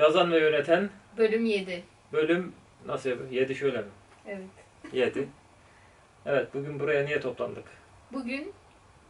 [0.00, 1.82] Yazan ve yöneten Bölüm 7.
[2.12, 2.52] bölüm
[2.86, 3.30] nasıl yapıyor?
[3.30, 3.88] 7 şöyle mi?
[4.26, 4.46] Evet.
[4.92, 5.28] 7.
[6.26, 7.64] Evet bugün buraya niye toplandık?
[8.12, 8.52] Bugün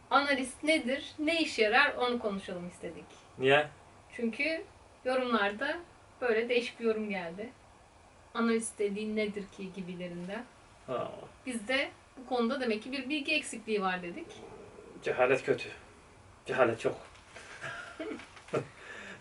[0.09, 3.05] analist nedir, ne iş yarar onu konuşalım istedik.
[3.39, 3.67] Niye?
[4.15, 4.63] Çünkü
[5.05, 5.77] yorumlarda
[6.21, 7.49] böyle değişik bir yorum geldi.
[8.33, 10.45] Analist dediğin nedir ki gibilerinden.
[10.87, 11.11] Ha,
[11.45, 14.27] Biz de bu konuda demek ki bir bilgi eksikliği var dedik.
[15.03, 15.69] cehalet kötü.
[16.45, 16.95] Cehalet çok.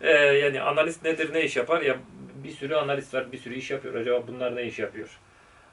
[0.01, 1.82] Ee, yani analist nedir, ne iş yapar?
[1.82, 1.96] Ya
[2.45, 3.95] bir sürü analist var, bir sürü iş yapıyor.
[3.95, 5.18] Acaba bunlar ne iş yapıyor?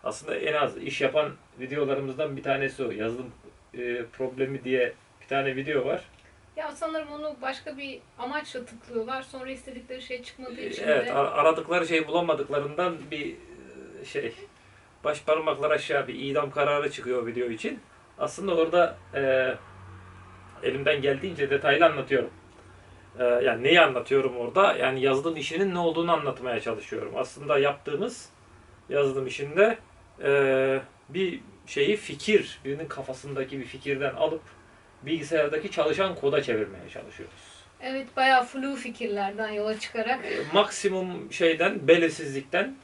[0.03, 2.91] Aslında en az iş yapan videolarımızdan bir tanesi o.
[2.91, 3.31] Yazılım
[3.73, 6.02] e, problemi diye bir tane video var.
[6.55, 9.22] Ya sanırım onu başka bir amaçla tıklıyorlar.
[9.22, 13.36] Sonra istedikleri şey çıkmadığı için Evet, de ar- aradıkları şeyi bulamadıklarından bir
[14.02, 14.34] e, şey
[15.03, 17.80] baş parmaklar aşağı bir idam kararı çıkıyor video için.
[18.20, 19.53] Aslında orada e,
[20.64, 22.30] elimden geldiğince detaylı anlatıyorum.
[23.20, 24.73] E, yani neyi anlatıyorum orada?
[24.73, 27.13] Yani yazılım işinin ne olduğunu anlatmaya çalışıyorum.
[27.16, 28.30] Aslında yaptığımız
[28.89, 29.78] yazılım işinde
[30.23, 34.42] e, bir şeyi fikir, birinin kafasındaki bir fikirden alıp
[35.02, 37.33] bilgisayardaki çalışan koda çevirmeye çalışıyoruz.
[37.81, 42.75] evet bayağı flu fikirlerden yola çıkarak E, maksimum şeyden, belirsizlikten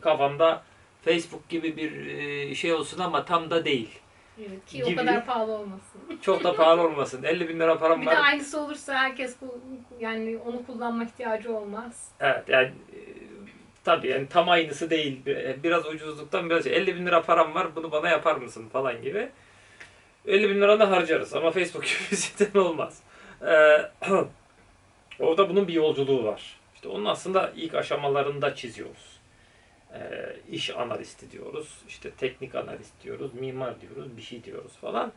[0.00, 0.62] kafamda
[1.04, 3.88] Facebook gibi bir e, şey olsun ama tam da değil.
[4.40, 4.96] Evet, ki o Gibi.
[4.96, 6.00] kadar pahalı olmasın.
[6.22, 7.22] Çok da pahalı olmasın.
[7.22, 8.24] 50 bin lira param Bir de var.
[8.24, 9.60] aynısı olursa herkes bu-
[10.00, 12.08] yani onu kullanma ihtiyacı olmaz.
[12.20, 12.98] Evet yani e,
[13.84, 15.26] tabii yani tam aynısı değil.
[15.26, 19.28] Bir- Biraz ucuzluktan biraz 50 bin lira param var bunu bana yapar mısın falan gibi.
[20.26, 21.84] 50 bin lira da harcarız ama Facebook
[22.40, 23.00] gibi bir olmaz.
[23.42, 23.90] Ee,
[25.18, 26.56] orada bunun bir yolculuğu var.
[26.74, 29.15] İşte onun aslında ilk aşamalarında çiziyoruz.
[29.96, 35.12] Ee, iş analisti diyoruz, işte teknik analist diyoruz, mimar diyoruz, bir şey diyoruz falan.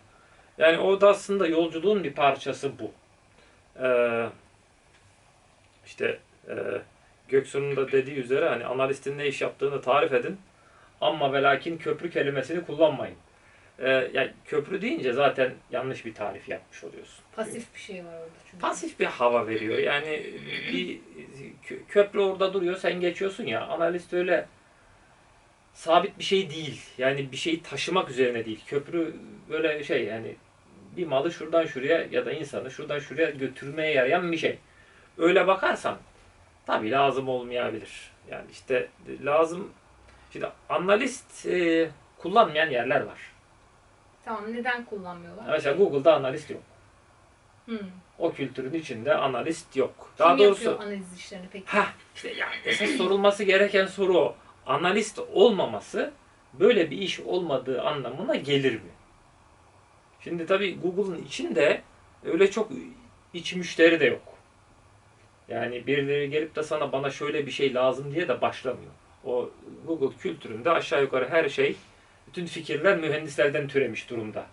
[0.57, 2.91] Yani orada aslında yolculuğun bir parçası bu.
[3.83, 4.29] Ee,
[5.85, 6.19] işte
[6.49, 6.53] e,
[7.27, 10.37] Göksu'nun da dediği üzere hani analistin ne iş yaptığını tarif edin.
[11.01, 13.15] Ama ve lakin köprü kelimesini kullanmayın.
[13.79, 17.23] Ee, yani köprü deyince zaten yanlış bir tarif yapmış oluyorsun.
[17.35, 18.61] Pasif bir şey var orada çünkü.
[18.61, 19.77] Pasif bir hava veriyor.
[19.77, 20.33] Yani
[20.73, 20.99] bir
[21.67, 23.67] kö- köprü orada duruyor, sen geçiyorsun ya.
[23.67, 24.45] Analist öyle
[25.79, 26.81] sabit bir şey değil.
[26.97, 28.63] Yani bir şeyi taşımak üzerine değil.
[28.67, 29.15] Köprü
[29.49, 30.35] böyle şey yani
[30.97, 34.57] bir malı şuradan şuraya ya da insanı şuradan şuraya götürmeye yarayan bir şey.
[35.17, 35.97] Öyle bakarsan
[36.65, 38.11] tabii lazım olmayabilir.
[38.29, 38.87] Yani işte
[39.23, 39.71] lazım
[40.33, 43.19] şimdi analist e, kullanmayan yerler var.
[44.25, 45.43] Tamam neden kullanmıyorlar?
[45.51, 46.61] Mesela Google'da analist yok.
[47.65, 47.77] Hmm.
[48.17, 49.95] O kültürün içinde analist yok.
[50.17, 51.65] Kim Daha doğrusu analiz işlerini peki?
[51.67, 51.85] Ha
[52.15, 54.35] işte yani esas sorulması gereken soru o.
[54.69, 56.11] Analist olmaması
[56.53, 58.91] böyle bir iş olmadığı anlamına gelir mi?
[60.23, 61.81] Şimdi tabii Google'ın içinde
[62.25, 62.71] öyle çok
[63.33, 64.21] iç müşteri de yok.
[65.47, 68.91] Yani birileri gelip de sana bana şöyle bir şey lazım diye de başlamıyor.
[69.25, 69.49] O
[69.87, 71.75] Google kültüründe aşağı yukarı her şey,
[72.27, 74.45] bütün fikirler mühendislerden türemiş durumda.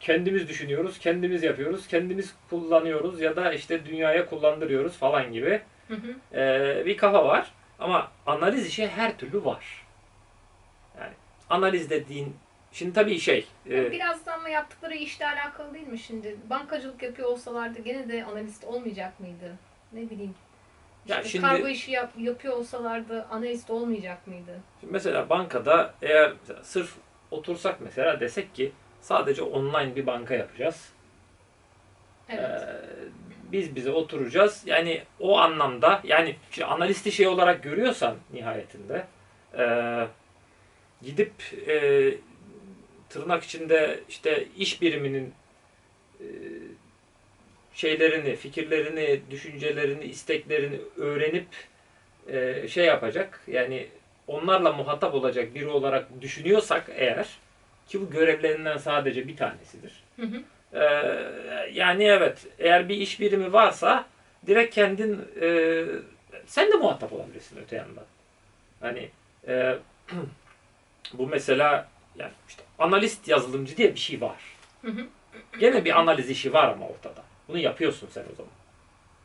[0.00, 6.38] Kendimiz düşünüyoruz, kendimiz yapıyoruz, kendimiz kullanıyoruz ya da işte dünyaya kullandırıyoruz falan gibi Hı hı.
[6.38, 7.52] ee, bir kafa var.
[7.84, 9.86] Ama analiz işi her türlü var.
[11.00, 11.12] Yani
[11.50, 12.36] analiz dediğin
[12.72, 16.36] şimdi tabii şey e, Biraz da ama yaptıkları işle alakalı değil mi şimdi?
[16.50, 19.54] Bankacılık yapıyor olsalardı gene de analist olmayacak mıydı?
[19.92, 20.34] Ne bileyim.
[21.08, 24.60] Ya İşte şimdi- kargo işi yap- yapıyor olsalardı analist olmayacak mıydı?
[24.80, 26.94] şimdi mesela bankada eğer sırf
[27.30, 30.92] otursak mesela desek ki sadece online bir banka yapacağız.
[32.28, 32.62] Evet.
[32.62, 32.76] Ee,
[33.52, 34.62] biz bize oturacağız.
[34.66, 39.04] Yani o anlamda yani analisti şey olarak görüyorsan nihayetinde
[39.58, 39.64] e,
[41.02, 41.32] gidip
[41.68, 42.14] e,
[43.08, 45.32] tırnak içinde işte iş biriminin
[46.20, 46.26] e,
[47.74, 51.46] şeylerini, fikirlerini, düşüncelerini, isteklerini öğrenip
[52.28, 53.40] e, şey yapacak.
[53.46, 53.86] Yani
[54.26, 57.28] onlarla muhatap olacak biri olarak düşünüyorsak eğer
[57.88, 59.92] ki bu görevlerinden sadece bir tanesidir.
[60.16, 60.42] Hı hı.
[60.74, 60.80] Ee,
[61.72, 64.06] yani evet eğer bir iş birimi varsa
[64.46, 65.84] direkt kendin e,
[66.46, 68.04] sen de muhatap olabilirsin öte yandan.
[68.80, 69.10] Hani
[69.48, 69.78] e,
[71.12, 74.38] bu mesela yani işte analist yazılımcı diye bir şey var.
[74.82, 75.06] Hı hı.
[75.60, 77.22] Gene bir analiz işi var ama ortada.
[77.48, 78.52] Bunu yapıyorsun sen o zaman.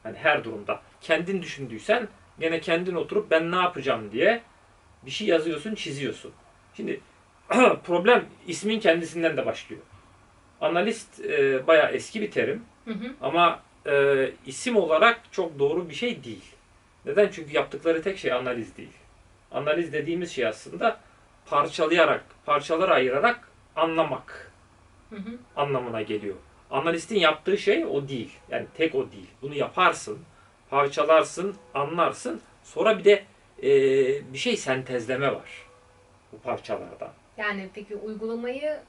[0.03, 0.81] Hani her durumda.
[1.01, 2.07] Kendin düşündüysen
[2.39, 4.41] gene kendin oturup ben ne yapacağım diye
[5.06, 6.31] bir şey yazıyorsun, çiziyorsun.
[6.75, 7.00] Şimdi
[7.83, 9.81] problem ismin kendisinden de başlıyor.
[10.61, 13.13] Analist e, bayağı eski bir terim Hı hı.
[13.21, 16.56] ama e, isim olarak çok doğru bir şey değil.
[17.06, 17.29] Neden?
[17.31, 18.94] Çünkü yaptıkları tek şey analiz değil.
[19.51, 21.00] Analiz dediğimiz şey aslında
[21.45, 24.51] parçalayarak, parçalara ayırarak anlamak
[25.09, 25.38] Hı hı.
[25.56, 26.35] anlamına geliyor.
[26.71, 28.38] Analistin yaptığı şey o değil.
[28.50, 29.27] Yani tek o değil.
[29.41, 30.19] Bunu yaparsın,
[30.69, 32.41] parçalarsın, anlarsın.
[32.63, 33.23] Sonra bir de
[33.63, 33.69] e,
[34.33, 35.50] bir şey sentezleme var
[36.31, 37.13] bu parçalarda.
[37.38, 38.79] Yani peki uygulamayı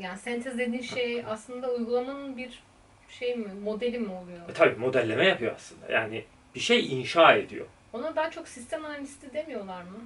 [0.00, 2.62] yani sentez dediğin şey aslında uygulamanın bir
[3.08, 4.48] şey mi, modeli mi oluyor?
[4.50, 5.92] E tabii modelleme yapıyor aslında.
[5.92, 6.24] Yani
[6.54, 7.66] bir şey inşa ediyor.
[7.92, 9.98] Ona daha çok sistem analisti demiyorlar mı?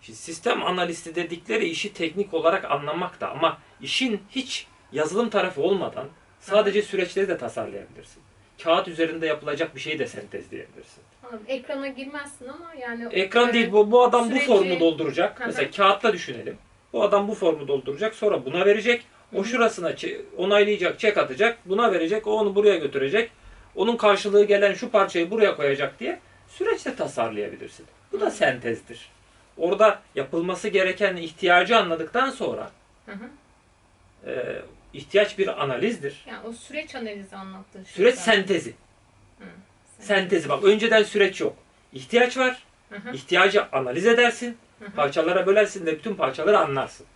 [0.00, 6.08] Şimdi sistem analisti dedikleri işi teknik olarak anlamakta ama işin hiç yazılım tarafı olmadan
[6.40, 8.22] sadece süreçleri de tasarlayabilirsin.
[8.62, 11.02] Kağıt üzerinde yapılacak bir şeyi de sentezleyebilirsin.
[11.22, 11.44] Anladım.
[11.48, 15.40] Ekrana girmezsin ama yani Ekran e, değil bu, bu adam süreci- bu formu dolduracak.
[15.46, 16.58] Mesela kağıtta düşünelim.
[16.94, 19.06] Bu adam bu formu dolduracak sonra buna verecek.
[19.34, 19.92] O şurasına
[20.36, 21.58] onaylayacak, çek atacak.
[21.64, 22.26] Buna verecek.
[22.26, 23.30] O onu buraya götürecek.
[23.74, 27.86] Onun karşılığı gelen şu parçayı buraya koyacak diye süreçte tasarlayabilirsin.
[28.12, 29.08] Bu da sentezdir.
[29.56, 32.70] Orada yapılması gereken ihtiyacı anladıktan sonra
[33.06, 34.30] Hı hı.
[34.30, 34.62] e,
[34.92, 36.24] ihtiyaç bir analizdir.
[36.26, 37.92] Yani o süreç analizi anlattığın şey.
[37.92, 38.32] Süreç zaten.
[38.32, 38.74] sentezi.
[39.38, 39.44] Hı.
[39.98, 41.56] Sentezi bak önceden süreç yok.
[41.92, 42.62] İhtiyaç var.
[42.90, 43.12] Hı hı.
[43.12, 44.56] İhtiyacı analiz edersin.
[44.96, 47.06] Parçalara bölersin de bütün parçaları anlarsın.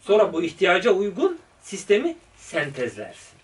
[0.00, 3.38] Sonra bu ihtiyaca uygun sistemi sentezlersin.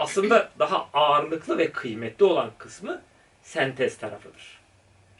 [0.00, 3.02] Aslında daha ağırlıklı ve kıymetli olan kısmı
[3.42, 4.60] sentez tarafıdır.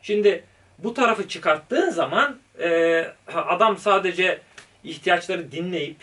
[0.02, 0.44] Şimdi
[0.78, 4.40] bu tarafı çıkarttığın zaman e, adam sadece
[4.84, 5.96] ihtiyaçları dinleyip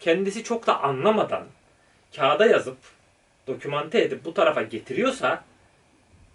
[0.00, 1.44] kendisi çok da anlamadan
[2.16, 2.78] kağıda yazıp
[3.46, 5.44] dokümante edip bu tarafa getiriyorsa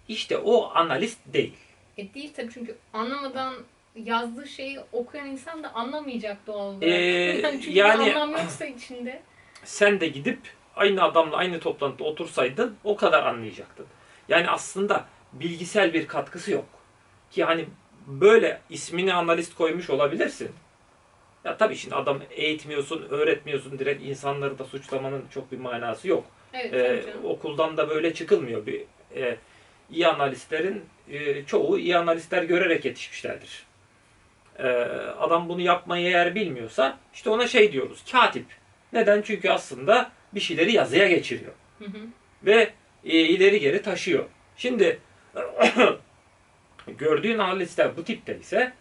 [0.08, 1.56] işte o analist değil.
[1.98, 3.54] E değil tabii çünkü anlamadan
[4.04, 6.82] yazdığı şeyi okuyan insan da anlamayacak doğal olarak.
[6.82, 6.92] Ee,
[7.42, 9.22] yani çünkü yani- anlam yoksa içinde.
[9.64, 10.38] sen de gidip
[10.76, 13.86] aynı adamla aynı toplantıda otursaydın o kadar anlayacaktın.
[14.28, 16.64] Yani aslında bilgisel bir katkısı yok.
[17.30, 17.64] Ki hani
[18.06, 20.50] böyle ismini analist koymuş olabilirsin.
[21.44, 23.78] Ya tabii şimdi adam eğitmiyorsun, öğretmiyorsun.
[23.78, 26.24] Direkt insanları da suçlamanın çok bir manası yok.
[26.52, 27.24] Evet Ee, canım.
[27.24, 28.66] okuldan da böyle çıkılmıyor.
[28.66, 28.82] Bir
[29.16, 29.36] e,
[29.90, 33.66] iyi analistlerin e, çoğu iyi analistler görerek yetişmişlerdir.
[34.58, 34.68] Ee,
[35.18, 38.04] adam bunu yapmayı eğer bilmiyorsa işte ona şey diyoruz.
[38.12, 38.46] Katip.
[38.92, 39.22] Neden?
[39.22, 41.98] Çünkü aslında bir şeyleri yazıya geçiriyor Hı hı.
[42.42, 42.70] ve
[43.04, 44.24] e, ileri geri taşıyor.
[44.56, 45.00] Şimdi
[46.98, 48.72] gördüğün analistler bu tipte ise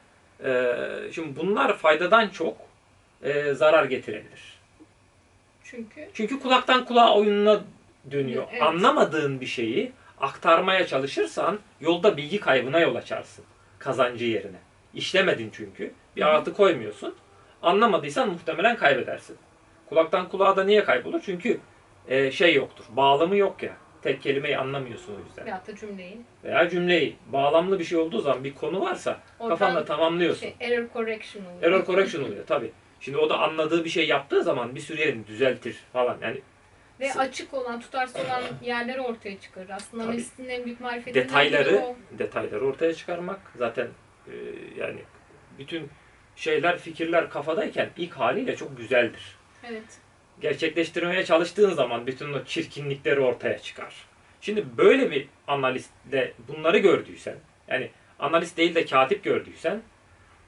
[0.43, 0.73] e,
[1.11, 2.57] şimdi bunlar faydadan çok
[3.23, 4.55] e, zarar getirebilir.
[5.63, 7.63] Çünkü Çünkü kulaktan kulağa oyununa
[8.11, 8.47] dönüyor.
[8.51, 8.61] Evet.
[8.61, 13.45] Anlamadığın bir şeyi aktarmaya çalışırsan yolda bilgi kaybına yol açarsın.
[13.79, 14.57] Kazancı yerine.
[14.95, 15.91] İşlemedin çünkü.
[16.15, 17.15] Bir artı koymuyorsun.
[17.61, 19.37] Anlamadıysan muhtemelen kaybedersin.
[19.89, 21.21] Kulaktan kulağa da niye kaybolur?
[21.25, 21.59] Çünkü
[22.07, 22.85] e, şey yoktur.
[22.89, 23.73] Bağlamı yok ya.
[24.01, 25.45] Tek kelimeyi anlamıyorsun o yüzden.
[25.45, 26.21] veyahut da cümleyi.
[26.43, 27.15] Veya cümleyi.
[27.27, 30.41] Bağlamlı bir şey olduğu zaman bir konu varsa Oradan kafanda tamamlıyorsun.
[30.41, 31.63] Şey, error correction oluyor.
[31.63, 32.71] Error correction oluyor tabii.
[32.99, 36.17] Şimdi o da anladığı bir şey yaptığı zaman bir sürü yerini düzeltir falan.
[36.21, 36.41] Yani
[36.99, 39.69] Ve açık olan, tutarsız olan yerleri ortaya çıkarır.
[39.69, 40.11] Aslında Tabii.
[40.11, 41.95] analistin en büyük marifetinden biri detayları o.
[42.19, 43.87] detayları ortaya çıkarmak zaten
[44.27, 44.33] e,
[44.77, 44.99] yani
[45.59, 45.89] bütün
[46.35, 49.35] şeyler fikirler kafadayken ilk haliyle çok güzeldir.
[49.63, 49.99] Evet.
[50.41, 53.93] Gerçekleştirmeye çalıştığın zaman bütün o çirkinlikleri ortaya çıkar.
[54.41, 57.35] Şimdi böyle bir analistte bunları gördüysen
[57.67, 57.89] yani
[58.19, 59.81] analist değil de katip gördüysen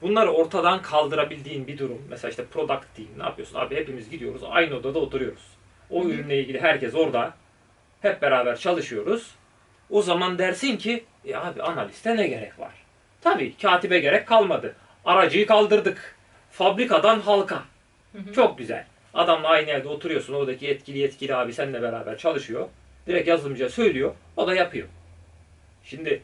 [0.02, 2.02] bunları ortadan kaldırabildiğin bir durum.
[2.10, 3.58] Mesela işte product team ne yapıyorsun?
[3.58, 5.46] Abi hepimiz gidiyoruz aynı odada oturuyoruz.
[5.90, 7.34] O Hı ürünle ilgili herkes orada.
[8.02, 9.34] Hep beraber çalışıyoruz.
[9.90, 12.72] O zaman dersin ki e abi analiste ne gerek var?
[13.20, 14.74] Tabii katibe gerek kalmadı.
[15.04, 16.16] Aracıyı kaldırdık.
[16.50, 17.62] Fabrikadan halka.
[18.12, 18.32] Hı hı.
[18.32, 18.86] Çok güzel.
[19.14, 20.34] Adamla aynı yerde oturuyorsun.
[20.34, 22.68] Oradaki yetkili yetkili abi seninle beraber çalışıyor.
[23.06, 24.14] Direkt yazılımcıya söylüyor.
[24.36, 24.88] O da yapıyor.
[25.84, 26.22] Şimdi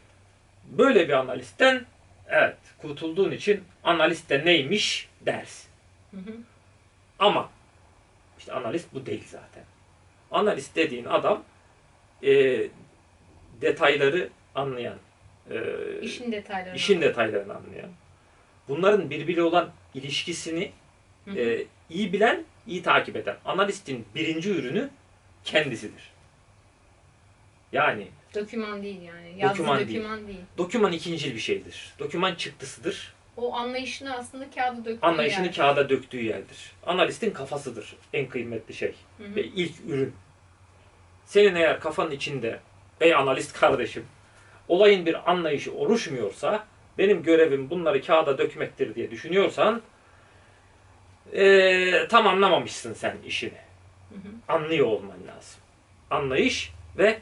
[0.65, 1.87] böyle bir analistten
[2.29, 5.71] evet kurtulduğun için analist de neymiş dersin.
[6.11, 6.35] Hı hı.
[7.19, 7.51] Ama
[8.39, 9.65] işte analist bu değil zaten.
[10.31, 11.43] Analist dediğin adam
[12.23, 12.33] e,
[13.61, 14.99] detayları anlayan,
[15.51, 15.57] e,
[16.03, 16.77] İşin detayları.
[16.77, 17.91] işin detaylarını anlayan,
[18.69, 20.73] bunların birbiriyle olan ilişkisini
[21.25, 21.39] Hı hı.
[21.39, 23.37] e, iyi bilen, iyi takip eden.
[23.45, 24.91] Analistin birinci ürünü
[25.45, 26.13] kendisidir.
[27.73, 29.35] Yani Doküman değil yani.
[29.39, 30.29] Yazdığı Doküman doküman, değil.
[30.29, 30.39] değil.
[30.59, 31.95] doküman ikincil bir şeydir.
[31.99, 33.15] Doküman çıktısıdır.
[33.37, 35.55] O anlayışını aslında kağıda döktüğü Anlayışını yer.
[35.55, 36.73] kağıda döktüğü yerdir.
[36.87, 38.95] Analistin kafasıdır en kıymetli şey.
[39.19, 39.35] Hı hı.
[39.37, 40.13] ve ilk ürün.
[41.27, 42.61] Senin eğer kafanın içinde
[43.01, 44.07] ey analist kardeşim
[44.69, 46.65] olayın bir anlayışı oluşmuyorsa
[46.99, 49.83] benim görevim bunları kağıda dökmektir diye düşünüyorsan
[51.33, 53.59] eee tamamlamamışsın sen işini.
[54.09, 54.55] Hı hı.
[54.57, 55.61] Anlıyor olman lazım.
[56.11, 57.19] Anlayış ve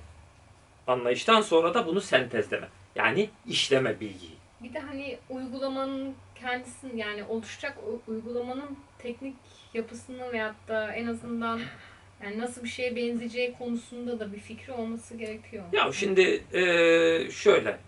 [0.87, 2.69] anlayıştan sonra da bunu sentezleme.
[2.95, 4.37] Yani işleme bilgiyi.
[4.63, 9.37] Bir de hani uygulamanın kendisini yani oluşacak uygulamanın teknik
[9.75, 11.61] yapısını veyahut da en azından
[12.23, 15.65] yani nasıl bir şeye benzeyeceği konusunda da bir fikri olması gerekiyor.
[15.73, 17.79] Ya şimdi eee, şöyle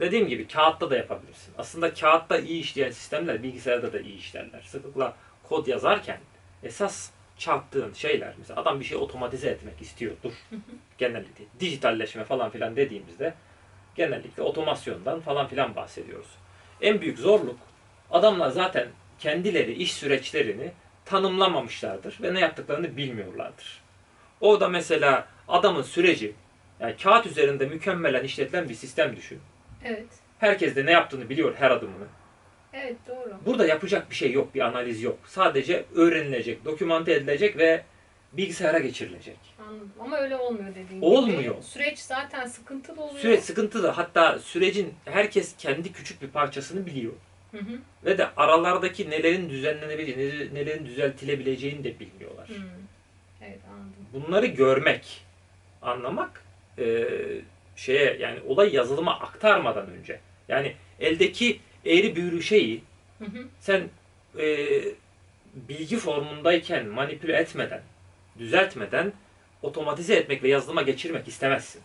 [0.00, 1.54] Dediğim gibi kağıtta da yapabilirsin.
[1.58, 4.62] Aslında kağıtta iyi işleyen sistemler bilgisayarda da iyi işlerler.
[4.62, 6.18] Sıklıkla kod yazarken
[6.62, 10.32] esas çarptığın şeyler mesela adam bir şey otomatize etmek istiyordur.
[10.98, 13.34] Genellikle dijitalleşme falan filan dediğimizde
[13.94, 16.30] genellikle otomasyondan falan filan bahsediyoruz.
[16.80, 17.58] En büyük zorluk
[18.10, 18.88] adamlar zaten
[19.18, 20.72] kendileri iş süreçlerini
[21.04, 23.82] tanımlamamışlardır ve ne yaptıklarını bilmiyorlardır.
[24.40, 26.32] Orada mesela adamın süreci
[26.80, 29.40] yani kağıt üzerinde mükemmelen işletilen bir sistem düşün.
[29.84, 30.06] Evet.
[30.38, 32.06] Herkes de ne yaptığını biliyor her adımını.
[32.72, 33.34] Evet doğru.
[33.46, 35.18] Burada yapacak bir şey yok, bir analiz yok.
[35.26, 37.82] Sadece öğrenilecek, dokümante edilecek ve
[38.32, 39.36] bilgisayara geçirilecek.
[39.68, 39.92] Anladım.
[40.00, 41.04] Ama öyle olmuyor dediğin gibi.
[41.04, 41.62] Olmuyor.
[41.62, 43.20] Süreç zaten sıkıntılı oluyor.
[43.20, 43.88] Süreç sıkıntılı.
[43.88, 47.12] Hatta sürecin herkes kendi küçük bir parçasını biliyor.
[47.54, 47.78] Hı hı.
[48.04, 52.48] Ve de aralardaki nelerin düzenlenebileceğini, nele- nelerin düzeltilebileceğini de bilmiyorlar.
[52.48, 52.54] Hı.
[53.42, 54.06] Evet anladım.
[54.12, 55.24] Bunları görmek,
[55.82, 56.42] anlamak
[56.78, 57.06] e,
[57.76, 60.20] şeye yani olay yazılıma aktarmadan önce.
[60.48, 62.82] Yani eldeki eğri büğrü şeyi
[63.18, 63.44] Hı hı.
[63.60, 63.88] sen
[64.38, 64.68] e,
[65.54, 67.82] bilgi formundayken manipüle etmeden,
[68.38, 69.12] düzeltmeden
[69.62, 71.82] otomatize etmek ve yazılıma geçirmek istemezsin.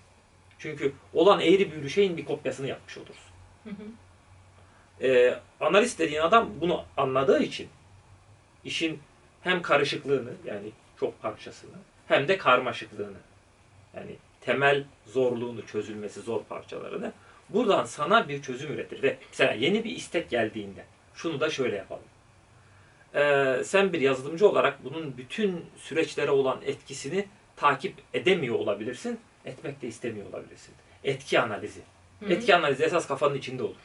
[0.59, 3.31] Çünkü olan eğri büğrü şeyin bir kopyasını yapmış olursun.
[3.63, 3.83] Hı hı.
[5.01, 7.67] E, analist dediğin adam bunu anladığı için
[8.63, 8.99] işin
[9.41, 11.75] hem karışıklığını yani çok parçasını
[12.07, 13.17] hem de karmaşıklığını
[13.95, 17.11] yani temel zorluğunu çözülmesi zor parçalarını
[17.49, 22.03] buradan sana bir çözüm üretir ve mesela yeni bir istek geldiğinde şunu da şöyle yapalım.
[23.15, 27.25] Ee, sen bir yazılımcı olarak bunun bütün süreçlere olan etkisini
[27.55, 30.73] takip edemiyor olabilirsin, etmek de istemiyor olabilirsin.
[31.03, 31.81] Etki analizi.
[32.19, 32.33] Hı hı.
[32.33, 33.75] Etki analizi esas kafanın içinde olur.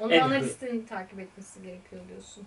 [0.00, 2.46] Onu en- analistin takip etmesi gerekiyor diyorsun.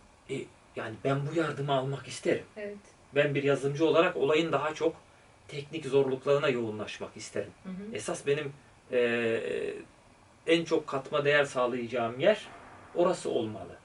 [0.75, 2.43] Yani ben bu yardımı almak isterim.
[2.57, 2.77] Evet.
[3.15, 4.95] Ben bir yazılımcı olarak olayın daha çok
[5.47, 7.51] teknik zorluklarına yoğunlaşmak isterim.
[7.63, 7.95] Hı hı.
[7.95, 8.53] Esas benim
[8.91, 9.73] eee,
[10.47, 12.47] en çok katma değer sağlayacağım yer
[12.95, 13.75] orası olmalı.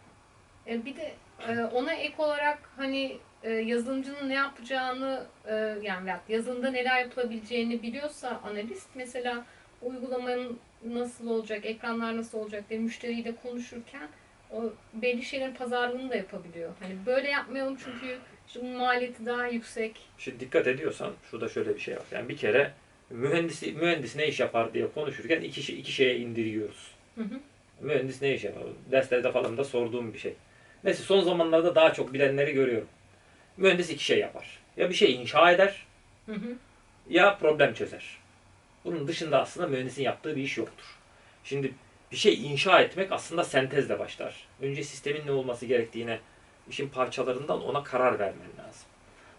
[0.66, 1.12] E, bir de
[1.48, 8.40] e, ona ek olarak hani e, yazılımcının ne yapacağını e, yani yazılımda neler yapılabileceğini biliyorsa
[8.44, 9.44] analist mesela
[9.82, 14.08] uygulamanın nasıl olacak, ekranlar nasıl olacak diye müşteriyle konuşurken
[14.50, 16.70] o belli şeylerin pazarlığını da yapabiliyor.
[16.80, 20.00] Hani böyle yapmayalım çünkü işte bunun maliyeti daha yüksek.
[20.18, 22.02] Şimdi dikkat ediyorsan şurada şöyle bir şey var.
[22.12, 22.72] Yani bir kere
[23.10, 26.90] mühendisi mühendis ne iş yapar diye konuşurken iki, iki şeye indiriyoruz.
[27.14, 27.40] Hı hı.
[27.80, 28.62] Mühendis ne iş yapar?
[28.90, 30.34] Derslerde falan da sorduğum bir şey.
[30.84, 32.88] Neyse son zamanlarda daha çok bilenleri görüyorum.
[33.56, 34.58] Mühendis iki şey yapar.
[34.76, 35.86] Ya bir şey inşa eder
[36.26, 36.56] Hı hı.
[37.10, 38.18] ya problem çözer.
[38.84, 40.84] Bunun dışında aslında mühendisin yaptığı bir iş yoktur.
[41.44, 41.74] Şimdi
[42.12, 44.46] bir şey inşa etmek aslında sentezle başlar.
[44.62, 46.18] Önce sistemin ne olması gerektiğine,
[46.70, 48.86] işin parçalarından ona karar vermen lazım.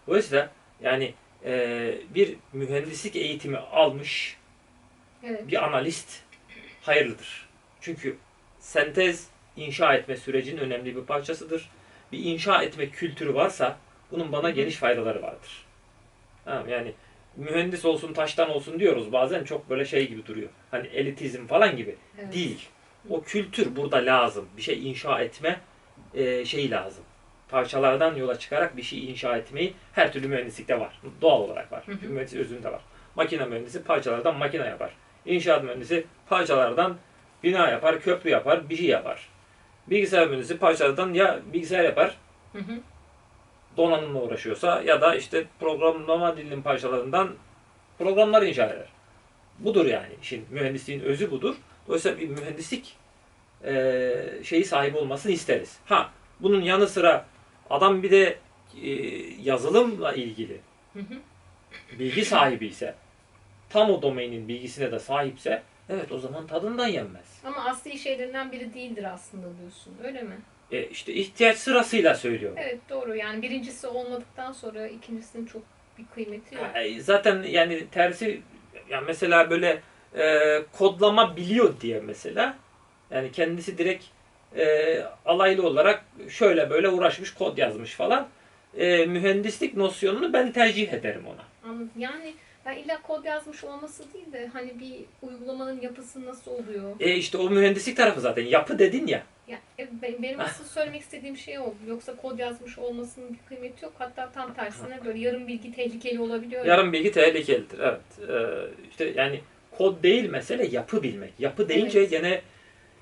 [0.06, 0.50] Dolayısıyla
[0.82, 4.36] yani eee, bir mühendislik eğitimi almış
[5.22, 5.48] Evet.
[5.48, 6.22] bir analist
[6.82, 7.48] hayırlıdır.
[7.80, 8.16] Çünkü
[8.60, 11.70] sentez inşa etme sürecinin önemli bir parçasıdır.
[12.12, 13.76] Bir inşa etme kültürü varsa
[14.10, 15.64] bunun bana geniş faydaları vardır.
[16.44, 16.92] Tamam, yani
[17.36, 20.48] mühendis olsun taştan olsun diyoruz bazen çok böyle şey gibi duruyor.
[20.70, 21.96] Hani elitizm falan gibi.
[22.18, 22.34] Evet.
[22.34, 22.68] Değil.
[23.10, 24.48] O kültür burada lazım.
[24.56, 25.60] Bir şey inşa etme
[26.14, 27.04] e, şeyi lazım.
[27.48, 31.00] Parçalardan yola çıkarak bir şey inşa etmeyi her türlü mühendislikte var.
[31.20, 31.82] Doğal olarak var.
[31.86, 32.06] Hı hı.
[32.08, 32.80] Mühendis özünde var.
[33.16, 34.90] Makine mühendisi parçalardan makine yapar.
[35.26, 36.96] İnşaat mühendisi parçalardan
[37.42, 39.28] bina yapar, köprü yapar, bir şey yapar.
[39.86, 42.16] Bilgisayar mühendisi parçalardan ya bilgisayar yapar,
[42.52, 42.80] Hı hı.
[43.76, 47.30] Donanımla uğraşıyorsa ya da işte programlama dilinin parçalarından
[47.98, 48.88] programlar inşa eder.
[49.58, 51.54] Budur yani işin mühendisliğin özü budur.
[51.86, 52.96] Dolayısıyla bir mühendislik
[53.64, 55.78] eee, şeyi sahibi olmasını isteriz.
[55.86, 57.26] Ha bunun yanı sıra
[57.70, 58.38] adam bir de
[58.82, 60.60] eee, yazılımla ilgili
[61.98, 62.94] bilgi sahibi ise
[63.70, 67.40] tam o domainin bilgisine de sahipse evet o zaman tadından yenmez.
[67.44, 69.94] Ama asli şeylerinden biri değildir aslında diyorsun.
[70.04, 70.36] Öyle mi?
[70.72, 72.58] E, işte ihtiyaç sırasıyla söylüyorum.
[72.60, 73.16] Evet doğru.
[73.16, 75.62] Yani birincisi olmadıktan sonra ikincisinin çok
[75.98, 76.66] bir kıymeti yok.
[76.74, 78.40] E, Zaten yani tersi
[78.90, 79.80] yani mesela böyle
[80.18, 82.56] e, kodlama biliyor diye mesela
[83.10, 84.04] yani kendisi direkt
[84.56, 88.28] e, alaylı olarak şöyle böyle uğraşmış kod yazmış falan.
[88.76, 91.70] E, mühendislik nosyonunu ben tercih ederim ona.
[91.70, 91.90] Anladım.
[91.98, 92.34] Yani
[92.66, 94.94] ben illa kod yazmış olması değil de hani bir
[95.28, 96.94] uygulamanın yapısı nasıl oluyor?
[97.00, 99.22] E işte o mühendislik tarafı zaten yapı dedin ya.
[99.48, 101.74] Ya, e, be- benim asıl söylemek istediğim şey o.
[101.88, 103.92] Yoksa kod yazmış olmasının bir kıymeti yok.
[103.98, 106.64] Hatta tam tersine böyle yarım bilgi tehlikeli olabiliyor.
[106.64, 106.72] ya.
[106.74, 107.78] Yarım bilgi tehlikelidir.
[107.78, 108.30] Evet.
[108.30, 108.34] E,
[108.90, 109.40] işte yani
[109.70, 111.32] kod değil mesele yapı bilmek.
[111.38, 112.10] Yapı deyince Evet.
[112.10, 112.40] gene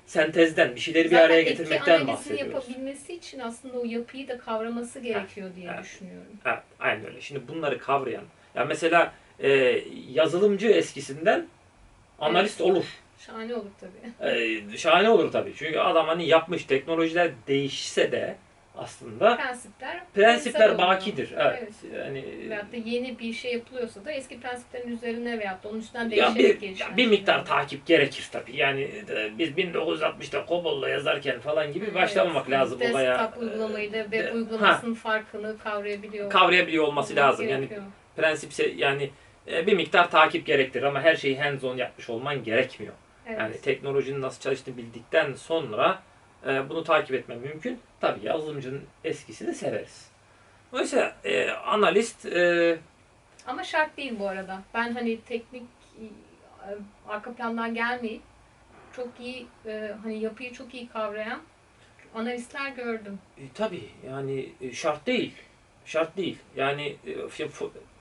[0.05, 2.53] sentezden bir şeyleri bir Zaten araya etki getirmekten analizini bahsediyoruz.
[2.53, 5.83] yapabilmesi için aslında o yapıyı da kavraması gerekiyor diye evet.
[5.83, 6.31] düşünüyorum.
[6.45, 7.21] Evet, aynen öyle.
[7.21, 8.23] Şimdi bunları kavrayan,
[8.55, 11.47] ya mesela e, yazılımcı eskisinden
[12.19, 12.85] analist olur.
[13.19, 14.29] Şahane olur tabii.
[14.29, 15.53] Ee, şahane olur tabii.
[15.57, 18.35] Çünkü adam hani yapmış teknolojiler değişse de
[18.77, 21.33] aslında Prensipler prensipler bakidir.
[21.37, 21.73] Evet.
[21.97, 26.11] Yani Veyahut da yeni bir şey yapılıyorsa da eski prensiplerin üzerine veyahut da onun üstünden
[26.11, 27.45] değişerek bir, gelişen ya bir miktar şeyler.
[27.45, 28.55] takip gerekir tabii.
[28.57, 33.19] Yani e, biz 1960'da COBOL'la yazarken falan gibi başlamamak Evet, lazım olaya.
[33.19, 34.31] Desktop uygulamayı da de- web ha.
[34.33, 36.29] uygulamasının farkını kavrayabiliyor.
[36.29, 37.47] Kavrayabiliyor olması lazım.
[37.47, 37.83] Yani gerekiyor.
[38.15, 39.09] prensipse yani
[39.47, 42.93] e, bir miktar takip gerektir ama her şeyi hands on yapmış olman gerekmiyor.
[43.27, 43.39] Evet.
[43.39, 46.01] Yani teknolojinin nasıl çalıştığını bildikten sonra
[46.47, 47.79] e, bunu takip etmen mümkün.
[48.01, 50.07] Tabii yazılımcının eskisini severiz.
[50.71, 52.77] Dolayısıyla e, analist e,
[53.47, 54.61] Ama şart değil bu arada.
[54.73, 55.63] Ben hani teknik
[55.99, 56.05] e,
[57.09, 58.21] arka plandan gelmeyip
[58.95, 61.41] çok iyi e, hani yapıyı çok iyi kavrayan
[62.15, 63.19] analistler gördüm.
[63.37, 65.33] E, tabii yani e, şart değil.
[65.85, 66.37] Şart değil.
[66.55, 67.29] Yani e,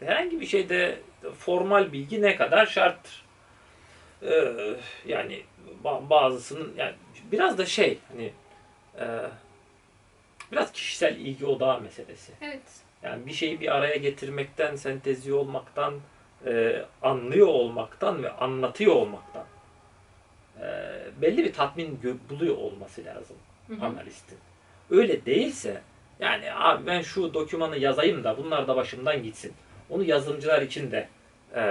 [0.07, 0.99] herhangi bir şeyde
[1.39, 3.25] formal bilgi ne kadar şarttır.
[4.23, 4.55] E,
[5.07, 5.43] yani
[5.85, 6.95] ba- bazısının yani
[7.33, 8.33] biraz da şey hani
[8.99, 9.07] e,
[10.53, 12.33] biraz kişisel ilgi odağı meselesi.
[12.41, 12.63] Evet.
[13.03, 15.95] Yani bir şeyi bir araya getirmekten, senteziyor olmaktan,
[16.47, 19.45] e, anlıyor olmaktan ve anlatıyor olmaktan
[20.61, 20.67] e,
[21.23, 23.37] belli bir tatmin buluyor olması lazım
[23.69, 23.85] Hı hı.
[23.87, 24.39] analistin.
[24.91, 25.83] Öyle değilse
[26.21, 29.53] yani abi ben şu dokümanı yazayım da bunlar da başımdan gitsin.
[29.93, 31.09] Onu yazılımcılar için de
[31.55, 31.63] e,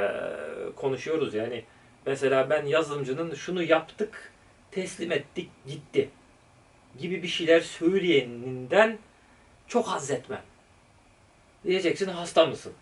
[0.76, 1.64] konuşuyoruz yani.
[2.06, 4.32] Mesela ben yazılımcının şunu yaptık,
[4.72, 6.10] teslim ettik, gitti
[7.00, 8.98] gibi bir şeyler söyleyeninden
[9.68, 10.42] çok haz etmem.
[11.64, 12.74] Diyeceksin hasta mısın?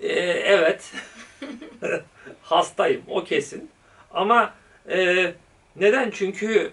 [0.00, 0.94] E, evet.
[2.42, 3.70] Hastayım o kesin.
[4.10, 4.54] Ama
[4.88, 5.32] e,
[5.76, 6.10] neden?
[6.10, 6.72] Çünkü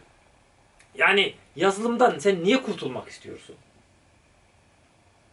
[0.95, 3.55] yani yazılımdan sen niye kurtulmak istiyorsun?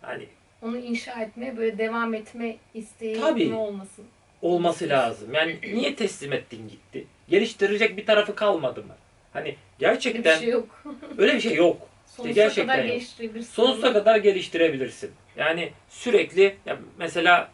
[0.02, 0.28] Yani
[0.62, 3.54] Onu inşa etme, böyle devam etme isteği Tabii.
[3.54, 4.04] olmasın?
[4.42, 5.34] olması lazım.
[5.34, 7.06] Yani niye teslim ettin gitti?
[7.28, 8.94] Geliştirecek bir tarafı kalmadı mı?
[9.32, 10.84] Hani Öyle gerçekten bir şey yok.
[11.18, 11.88] öyle bir şey yok.
[12.06, 12.94] Sonsuza gerçekten kadar yok.
[12.94, 13.52] geliştirebilirsin.
[13.52, 15.10] Sonsuza kadar geliştirebilirsin.
[15.36, 17.50] Yani sürekli ya mesela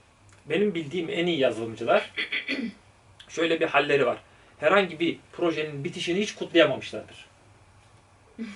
[0.46, 2.10] benim bildiğim en iyi yazılımcılar
[3.28, 4.18] şöyle bir halleri var.
[4.60, 7.26] Herhangi bir projenin bitişini hiç kutlayamamışlardır.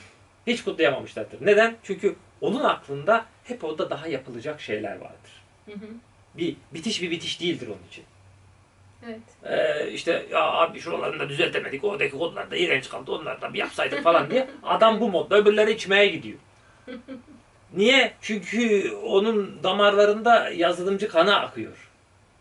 [0.47, 1.47] Hiç kutlayamamışlardır.
[1.47, 1.77] Neden?
[1.83, 5.43] Çünkü onun aklında hep orada daha yapılacak şeyler vardır.
[5.67, 5.89] Hı hı.
[6.35, 8.05] Bir bitiş bir bitiş değildir onun için.
[9.07, 9.21] Evet.
[9.45, 11.85] Ee, işte ya abi şuralarını da düzeltemedik.
[11.85, 13.13] Oradaki kodlar da iğrenç kaldı.
[13.13, 14.49] Onları da bir yapsaydık falan diye.
[14.63, 16.39] Adam bu modda öbürleri içmeye gidiyor.
[17.75, 18.13] Niye?
[18.21, 21.91] Çünkü onun damarlarında yazılımcı kanı akıyor.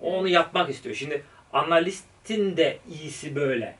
[0.01, 0.95] O onu yapmak istiyor.
[0.95, 3.75] Şimdi analistin de iyisi böyle.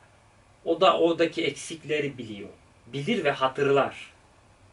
[0.66, 2.50] O da oradaki eksikleri biliyor.
[2.88, 4.15] Bilir ve hatırlar.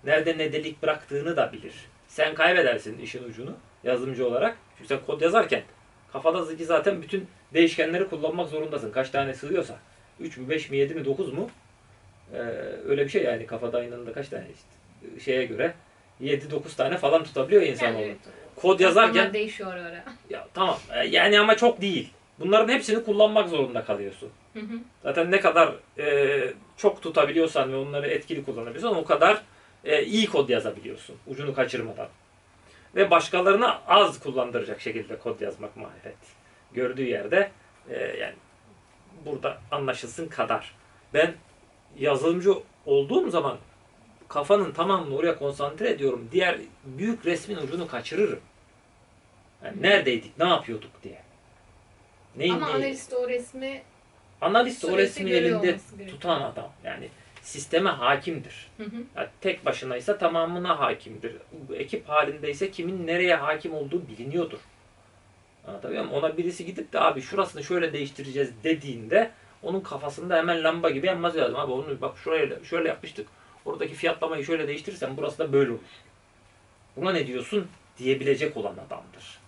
[0.05, 1.75] Nerede ne delik bıraktığını da bilir.
[2.09, 4.57] Sen kaybedersin işin ucunu yazılımcı olarak.
[4.77, 5.63] Çünkü sen kod yazarken
[6.13, 8.93] kafadaki zaten bütün değişkenleri kullanmak zorundasın.
[8.93, 9.79] Kaç tane sığıyorsa.
[10.21, 11.51] 3 mü, 5 mi, 7 mi, 9 mu?
[12.35, 12.39] Ee,
[12.89, 15.75] öyle bir şey yani kafada aynı anda kaç tane işte şeye göre
[16.23, 18.01] 7-9 tane falan tutabiliyor insanoğlu.
[18.01, 18.17] Yani evet.
[18.57, 20.05] Kod yazarken değişiyor ara.
[20.31, 22.13] ya tamam e, yani ama çok değil.
[22.41, 24.31] Bunların hepsini kullanmak zorunda kalıyorsun.
[24.53, 24.79] Hı hı.
[25.03, 26.41] Zaten ne kadar e,
[26.77, 29.43] çok tutabiliyorsan ve onları etkili kullanabiliyorsan o kadar
[29.85, 31.17] e, iyi kod yazabiliyorsun.
[31.27, 32.09] Ucunu kaçırmadan.
[32.95, 36.17] Ve başkalarına az kullandıracak şekilde kod yazmak marifet.
[36.73, 37.51] Gördüğü yerde
[37.91, 38.35] e, yani
[39.27, 40.75] burada anlaşılsın kadar.
[41.15, 41.35] Ben
[41.99, 42.55] yazılımcı
[42.87, 43.59] olduğum zaman
[44.29, 46.29] kafanın tamamını oraya konsantre ediyorum.
[46.33, 48.41] Diğer büyük resmin ucunu kaçırırım.
[49.65, 51.23] Yani neredeydik, ne yapıyorduk diye.
[52.37, 53.83] Neyin Ama analist o resmi
[54.41, 55.79] Analist o resmi elinde
[56.11, 56.73] tutan adam.
[56.85, 57.09] Yani
[57.43, 58.71] sisteme hakimdir.
[58.77, 58.97] hı hı.
[59.17, 61.37] Yani tek başınaysa tamamına hakimdir.
[61.75, 64.59] Ekip halindeyse kimin nereye hakim olduğu biliniyordur.
[65.67, 66.19] Anlatabiliyor muyum?
[66.19, 69.31] Ona birisi gidip de abi şurasını şöyle değiştireceğiz dediğinde
[69.63, 71.57] onun kafasında hemen lamba gibi yanması lazım.
[71.57, 73.29] Abi onu bak şuraya şöyle yapmıştık.
[73.65, 75.81] Oradaki fiyatlamayı şöyle değiştirirsen burası da böyle olur.
[76.97, 79.39] Buna ne diyorsun diyebilecek olan adamdır.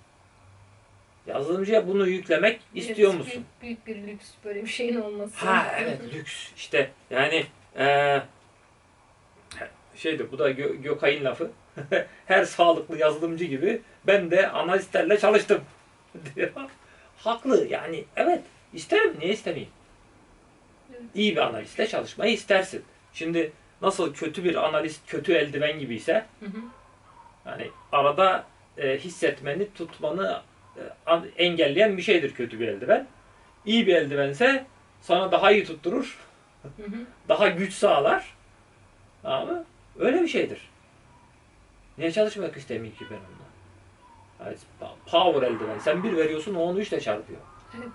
[1.27, 3.45] Yazılımcıya bunu yüklemek istiyor Evet, musun?
[3.63, 5.47] Büyük, büyük bir lüks böyle bir şeyin olması.
[5.47, 7.47] Ha evet lüks işte yani
[7.79, 8.23] eee
[9.97, 11.51] şeydi bu da Gö- Gökay'ın lafı.
[12.27, 15.61] Her sağlıklı yazılımcı gibi ben de analistlerle çalıştım
[16.37, 16.51] diyor.
[17.17, 19.73] Haklı yani evet isterim niye istemeyeyim?
[21.15, 22.85] İyi bir analistle çalışmayı istersin.
[23.13, 26.59] Şimdi nasıl kötü bir analist kötü eldiven gibiyse Hı hı.
[27.47, 28.45] yani arada
[28.79, 30.41] e, hissetmeni tutmanı
[31.07, 31.13] e,
[31.45, 33.07] engelleyen bir şeydir kötü bir eldiven.
[33.67, 34.67] İyi bir eldivense
[35.03, 36.19] sana daha iyi tutturur
[36.77, 37.07] Hı hı.
[37.29, 38.35] daha güç sağlar.
[39.23, 39.65] Tamam mı?
[39.99, 40.71] Öyle bir şeydir.
[41.99, 43.45] Niye çalışmak istemeyeyim ki ben onunla?
[44.45, 44.57] Yani
[45.07, 45.79] power eldiven.
[45.79, 47.41] Sen bir veriyorsun o onu üçle çarpıyor.
[47.77, 47.93] Evet.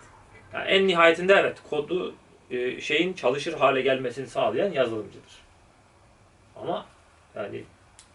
[0.54, 2.16] Yani en nihayetinde evet kodu
[2.52, 5.42] e, şeyin çalışır hale gelmesini sağlayan yazılımcıdır.
[6.56, 6.86] Ama
[7.36, 7.64] yani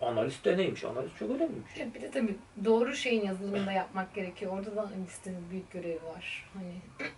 [0.01, 0.85] analist de neymiş?
[0.85, 1.95] Analist çok önemliymiş.
[1.95, 4.53] Bir de tabii doğru şeyin yazılımını da yapmak gerekiyor.
[4.53, 6.51] Orada da analistin büyük görevi var.
[6.55, 7.11] Hani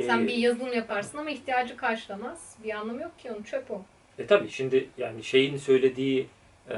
[0.00, 2.56] sen Ee, bir yazılım yaparsın ama ihtiyacı karşılamaz.
[2.64, 3.82] Bir anlamı yok ki onun çöp o.
[4.18, 6.26] E tabii şimdi yani şeyin söylediği,
[6.70, 6.76] e,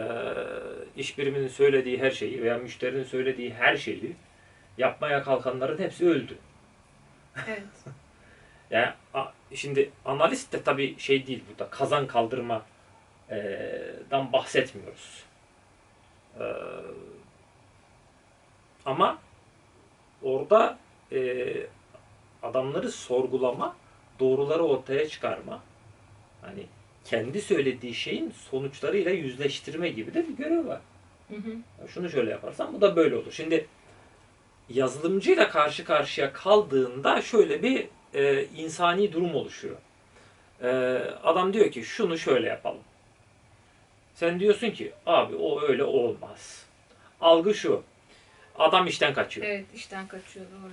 [0.96, 4.16] iş biriminin söylediği her şeyi veya müşterinin söylediği her şeyi
[4.78, 6.38] yapmaya kalkanların hepsi öldü.
[7.48, 7.62] Evet.
[8.70, 12.62] Yani a- şimdi analist de tabii şey değil burada kazan kaldırma
[13.30, 13.36] e,
[14.10, 15.22] dan bahsetmiyoruz.
[16.40, 16.44] E,
[18.86, 19.18] ama
[20.22, 20.78] orada
[21.12, 21.18] e,
[22.46, 23.76] adamları sorgulama,
[24.20, 25.62] doğruları ortaya çıkarma,
[26.42, 26.66] hani
[27.04, 30.80] kendi söylediği şeyin sonuçlarıyla yüzleştirme gibi de bir görev var.
[31.28, 31.88] Hı hı.
[31.88, 33.32] Şunu şöyle yaparsan bu da böyle olur.
[33.32, 33.66] Şimdi
[34.68, 39.76] yazılımcıyla karşı karşıya kaldığında şöyle bir e, insani durum oluşuyor.
[40.62, 40.68] E,
[41.22, 42.82] adam diyor ki şunu şöyle yapalım.
[44.14, 46.66] Sen diyorsun ki abi o öyle olmaz.
[47.20, 47.82] Algı şu.
[48.58, 49.46] Adam işten kaçıyor.
[49.46, 50.72] Evet işten kaçıyor doğru.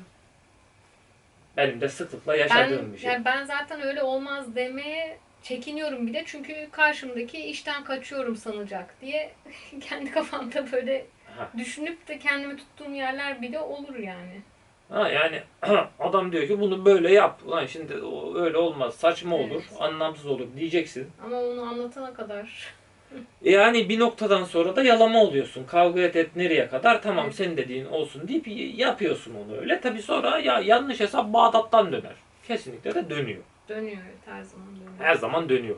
[1.67, 3.11] Benim de sıklıkla Ben, yaşadığım bir şey.
[3.11, 9.31] yani ben zaten öyle olmaz demeye çekiniyorum bir de çünkü karşımdaki işten kaçıyorum sanacak diye
[9.81, 11.05] kendi kafamda böyle
[11.37, 11.49] Ha.
[11.57, 14.41] düşünüp de kendimi tuttuğum yerler bile olur yani.
[14.89, 15.41] Ha, yani
[15.99, 17.39] adam diyor ki bunu böyle yap.
[17.45, 17.93] Ulan şimdi
[18.35, 18.95] öyle olmaz.
[18.95, 19.63] Saçma olur.
[19.69, 19.81] Evet.
[19.81, 21.09] Anlamsız olur diyeceksin.
[21.25, 22.73] Ama onu anlatana kadar
[23.41, 25.63] Yani bir noktadan sonra da yalama oluyorsun.
[25.63, 28.47] Kavga et et nereye kadar tamam senin dediğin olsun deyip
[28.79, 29.81] yapıyorsun onu öyle.
[29.81, 32.15] Tabi sonra ya yanlış hesap Bağdat'tan döner.
[32.47, 33.41] Kesinlikle de dönüyor.
[33.69, 34.91] dönüyor evet her zaman dönüyor.
[34.99, 35.75] Her zaman dönüyor.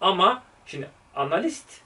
[0.00, 1.80] Ama şimdi analist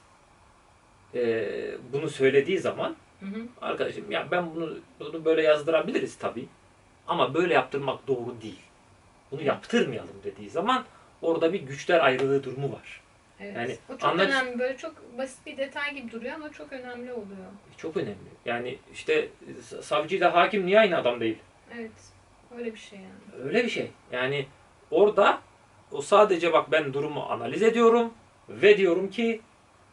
[1.14, 1.44] e,
[1.92, 3.46] bunu söylediği zaman Hı hı.
[3.60, 6.46] arkadaşım ya ben bunu bunu böyle yazdırabiliriz tabii.
[7.06, 8.60] Ama böyle yaptırmak doğru değil.
[9.30, 10.84] Bunu yaptırmayalım dediği zaman
[11.22, 13.01] orada bir güçler ayrılığı durumu var.
[13.42, 13.56] Evet.
[13.56, 14.58] Yani o çok analiz- önemli.
[14.58, 17.46] Böyle çok basit bir detay gibi duruyor ama çok önemli oluyor.
[17.76, 18.16] Çok önemli.
[18.44, 19.28] Yani işte
[19.80, 21.38] savcıyla hakim niye aynı adam değil?
[21.78, 21.90] Evet.
[22.58, 23.44] Öyle bir şey yani.
[23.44, 23.90] Öyle bir şey.
[24.12, 24.46] Yani
[24.90, 25.38] orada
[25.92, 28.14] o sadece bak ben durumu analiz ediyorum
[28.48, 29.40] ve diyorum ki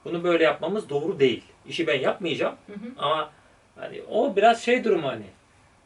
[0.06, 1.44] bunu böyle yapmamız doğru değil.
[1.68, 2.92] İşi ben yapmayacağım Hı hı.
[2.98, 3.32] ama
[3.76, 5.26] hani o biraz şey durumu hani.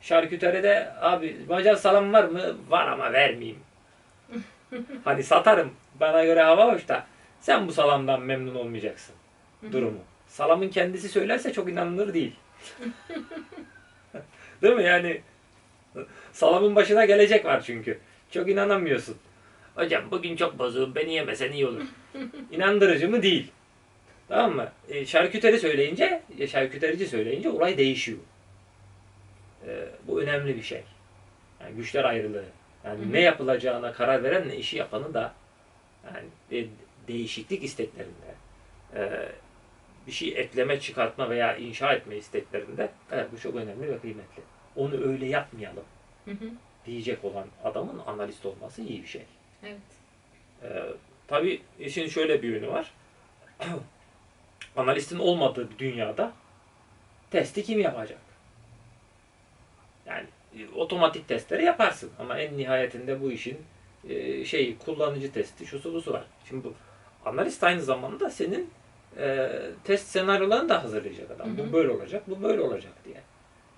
[0.01, 2.41] Şarküteride abi bacak salam var mı?
[2.69, 3.59] Var ama vermeyeyim.
[5.03, 5.73] hani satarım.
[5.99, 7.05] Bana göre hava hoş da
[7.43, 9.15] sen bu salamdan memnun olmayacaksın.
[9.71, 9.97] Durumu.
[10.27, 12.35] Salamın kendisi söylerse çok inanılır değil.
[14.61, 14.83] değil mi?
[14.83, 15.21] Yani
[16.31, 17.99] salamın başına gelecek var çünkü.
[18.31, 19.17] Çok inanamıyorsun.
[19.75, 21.83] Hocam bugün çok bozuğum beni yemesen iyi olur.
[22.51, 23.23] İnandırıcı mı?
[23.23, 23.51] Değil.
[24.27, 24.71] Tamam mı?
[24.89, 28.19] E, şarküteri söyleyince, e, şarküterici söyleyince olay değişiyor.
[29.67, 30.83] E, bu önemli bir şey.
[31.61, 32.45] Yani güçler ayrılığı.
[32.85, 35.33] Yani ne yapılacağına karar veren ne işi yapanı da
[36.05, 36.69] yani de-
[37.07, 38.35] değişiklik isteklerinde
[38.95, 39.29] e,
[40.07, 44.43] bir şey ekleme, çıkartma veya inşa etme isteklerinde evet bu çok önemli ve kıymetli.
[44.75, 45.85] Onu öyle yapmayalım
[46.25, 46.49] Hı hı.
[46.85, 49.23] diyecek olan adamın analist olması iyi bir şey.
[49.63, 49.77] Evet.
[50.63, 50.83] Ee,
[51.27, 52.93] tabii işin şöyle bir yönü var.
[54.75, 56.33] Analistin olmadığı bir dünyada
[57.31, 58.19] testi kim yapacak?
[60.05, 63.57] Yani e, otomatik testleri yaparsın ama en nihayetinde bu işin
[64.09, 66.23] e, şey kullanıcı testi şusu busu var.
[66.49, 66.73] Şimdi bu
[67.25, 68.69] analist aynı zamanda senin
[69.17, 69.49] e,
[69.83, 71.57] test senaryolarını da hazırlayacak adam.
[71.57, 71.67] Hı hı.
[71.67, 73.21] Bu böyle olacak, bu böyle olacak diye.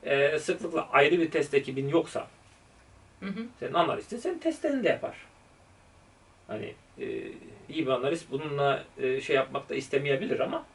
[0.04, 2.28] E, sıklıkla ayrı bir test ekibin yoksa
[3.20, 3.46] Hı hı.
[3.60, 5.16] senin analistin senin testlerini de yapar.
[6.48, 7.06] Hani e,
[7.70, 10.66] iyi bir analist bununla e, şey yapmak da istemeyebilir ama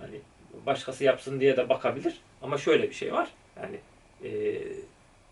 [0.00, 0.20] hani
[0.66, 2.20] başkası yapsın diye de bakabilir.
[2.42, 3.28] Ama şöyle bir şey var.
[3.62, 3.78] Yani
[4.24, 4.30] e,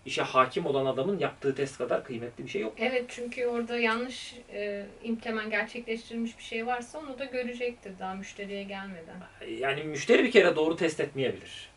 [0.07, 2.75] işe hakim olan adamın yaptığı test kadar kıymetli bir şey yok.
[2.79, 8.62] Evet çünkü orada yanlış e, implement gerçekleştirilmiş bir şey varsa onu da görecektir daha müşteriye
[8.62, 9.17] gelmeden.
[9.59, 11.69] Yani müşteri bir kere doğru test etmeyebilir.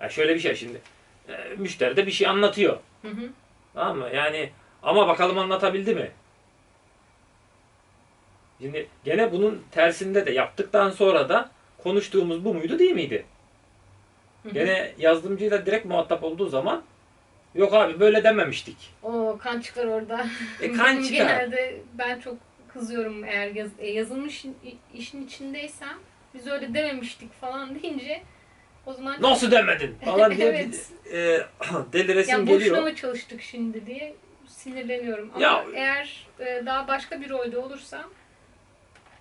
[0.00, 0.80] Yani şöyle bir şey şimdi.
[1.28, 2.78] E, müşteri de bir şey anlatıyor.
[3.02, 3.30] Hı hı.
[3.74, 4.10] Tamam mı?
[4.14, 4.50] Yani
[4.82, 6.10] ama bakalım anlatabildi mi?
[8.60, 11.50] Şimdi gene bunun tersinde de yaptıktan sonra da
[11.82, 13.24] konuştuğumuz bu muydu değil miydi?
[14.42, 14.54] Hı hı.
[14.54, 16.82] Gene yazılımcıyla direkt muhatap olduğu zaman
[17.54, 18.76] yok abi böyle dememiştik.
[19.02, 20.26] O kan çıkar orada.
[20.60, 21.10] E kan çıkar.
[21.10, 22.36] Genelde ben çok
[22.68, 24.44] kızıyorum eğer yaz, e, yazılmış
[24.94, 25.98] işin içindeysem
[26.34, 28.22] biz öyle dememiştik falan deyince
[28.86, 30.90] o zaman Nasıl demedin falan diye Evet.
[31.12, 31.40] e,
[31.92, 32.82] deliresim ya boşuna geliyor.
[32.82, 34.14] mı çalıştık şimdi diye
[34.48, 35.30] sinirleniyorum.
[35.34, 38.04] Ama Ya- eğer e, daha başka bir rolde olursam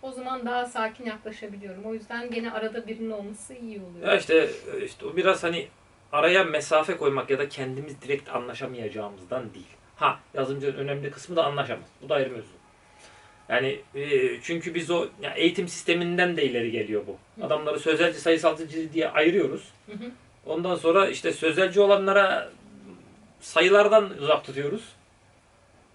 [0.02, 1.86] o zaman daha sakin yaklaşabiliyorum.
[1.86, 4.08] O yüzden gene arada birinin olması iyi oluyor.
[4.08, 4.50] Ya işte
[4.86, 5.68] işte o biraz hani
[6.12, 9.68] araya mesafe koymak ya da kendimiz direkt anlaşamayacağımızdan değil.
[9.96, 11.86] Ha yazılımcının önemli kısmı da anlaşamaz.
[12.02, 12.58] Bu da ayrı mevzu.
[13.50, 17.44] Yani e, çünkü biz o ya eğitim sisteminden de ileri geliyor bu.
[17.46, 19.64] Adamları sözelci sayısalcı diye ayırıyoruz.
[19.86, 20.12] Hı hı.
[20.46, 22.50] Ondan sonra işte sözelci olanlara
[23.40, 24.84] sayılardan uzak tutuyoruz.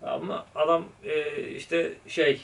[0.03, 2.41] Ama adam e, işte şey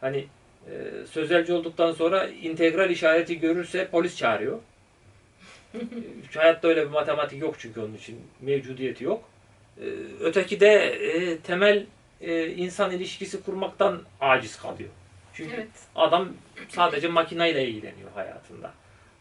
[0.00, 0.26] hani
[0.66, 0.72] e,
[1.10, 4.58] sözelci olduktan sonra integral işareti görürse polis çağırıyor.
[6.34, 9.24] Hayatta öyle bir matematik yok çünkü onun için mevcudiyeti yok.
[9.80, 9.84] E,
[10.20, 11.86] Öteki de e, temel
[12.20, 14.90] e, insan ilişkisi kurmaktan aciz kalıyor.
[15.34, 15.68] Çünkü Evet.
[15.96, 16.28] adam
[16.68, 18.72] sadece makineyle ilgileniyor hayatında.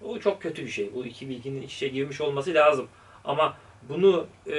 [0.03, 0.93] O çok kötü bir şey.
[0.93, 2.87] Bu iki bilginin içe girmiş olması lazım.
[3.25, 3.57] Ama
[3.89, 4.55] bunu e,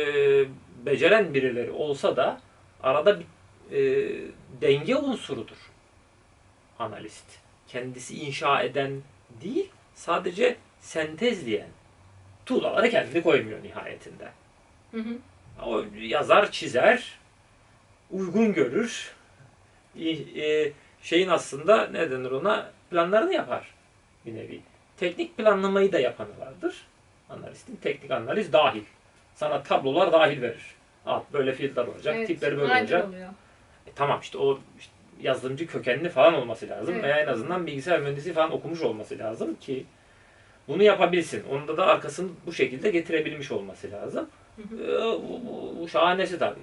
[0.87, 2.41] beceren birileri olsa da
[2.83, 3.27] arada bir
[3.77, 4.11] e,
[4.61, 5.57] denge unsurudur
[6.79, 7.25] analist.
[7.69, 9.03] Kendisi inşa eden
[9.43, 11.69] değil, sadece sentezleyen.
[12.47, 14.29] Tuğlaları kendi koymuyor nihayetinde.
[14.91, 15.17] Hı hı.
[15.67, 17.19] O yazar, çizer,
[18.11, 19.15] uygun görür.
[20.37, 23.75] E, şeyin aslında ne denir ona planlarını yapar
[24.27, 24.61] bir nevi.
[24.97, 26.87] Teknik planlamayı da yapanı vardır.
[27.31, 28.83] Analistin teknik analiz dahil.
[29.35, 30.75] Sana tablolar dahil verir.
[31.07, 33.09] Al böyle fiyatlar olacak, Evet, tipleri böyle olacak.
[33.09, 33.29] oluyor.
[33.87, 37.05] E, tamam işte o işte yazılımcı kökenli falan olması lazım Evet.
[37.05, 39.85] veya en azından bilgisayar mühendisi falan okumuş olması lazım ki
[40.69, 41.45] bunu yapabilsin.
[41.51, 44.29] Onda da arkasını bu şekilde getirebilmiş olması lazım.
[44.59, 46.61] Ee, bu, bu, bu şahanesi tabii.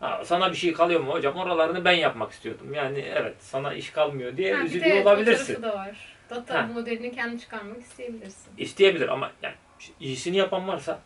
[0.00, 1.36] Ha, sana bir şey kalıyor mu hocam?
[1.36, 2.74] Oralarını ben yapmak istiyordum.
[2.74, 5.54] Yani evet sana iş kalmıyor diye Ha, bir üzülüyor de olabilirsin.
[5.54, 6.14] tarafı da var.
[6.30, 6.66] Data Ha.
[6.66, 8.52] modelini kendi çıkarmak isteyebilirsin.
[8.58, 9.54] İsteyebilir ama yani
[10.00, 10.98] iyisini yapan varsa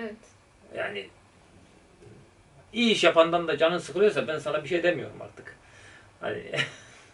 [0.00, 0.14] Evet.
[0.76, 1.08] yani
[2.72, 5.56] iyi iş yapandan da canın sıkılıyorsa ben sana bir şey demiyorum artık.
[6.20, 6.42] Hani